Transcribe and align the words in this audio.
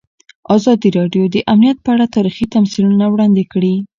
ازادي 0.55 0.89
راډیو 0.97 1.23
د 1.33 1.35
امنیت 1.53 1.77
په 1.81 1.89
اړه 1.95 2.05
تاریخي 2.15 2.45
تمثیلونه 2.55 3.05
وړاندې 3.09 3.43
کړي. 3.51 3.75